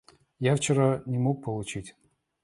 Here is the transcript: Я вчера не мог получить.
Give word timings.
Я 0.39 0.55
вчера 0.55 1.03
не 1.05 1.19
мог 1.19 1.43
получить. 1.43 1.95